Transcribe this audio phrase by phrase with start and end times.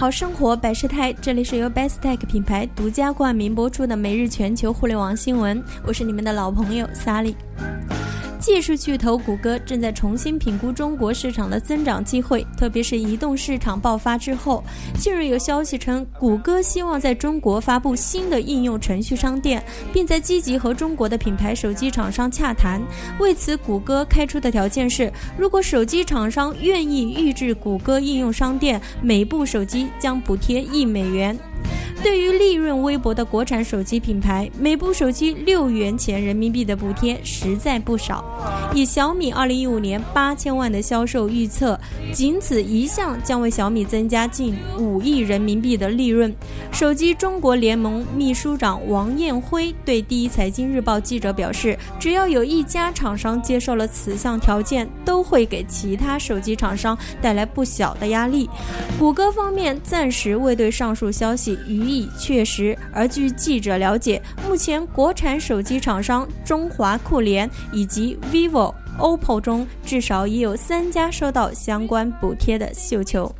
[0.00, 7.34] 好生活百事泰，这里是由 Bestech 品牌独家冠名播出的每日全球互联网新闻，我是你们的老朋友 Sally。
[8.40, 14.64] 技术巨头谷歌正在重新评估中国市场的增长机会，特别是移动市场爆发之后。
[14.98, 22.80] 近日有消息称，谷歌希望在中国发布新的应用程序商店，并在积极和中国的品牌手机厂商洽谈。
[23.18, 31.38] 为此，谷歌开出的条件是，如果手机厂商愿意预制谷歌应用商店，每部手机将补贴一美元。
[32.02, 38.24] 对于利润微薄的国产手机品牌，每部手机六元钱人民币的补贴实在不少。
[38.74, 41.78] 以小米二零一五年八千万的销售预测，
[42.12, 46.34] 仅此一项将为小米增加近五亿人民币的利润。
[46.72, 58.48] 手机中国联盟秘书长王艳辉对第一财经日报记者表示，只要有一家厂商接受了此项条件，都会给其他手机厂商带来不小的压力。
[58.98, 73.34] 谷歌方面暂时未对上述消息予以确实，而据记者了解，目前国产手机厂商中华酷联以及 vivo、OPPO 中至少已有三家收到相关补贴的绣球。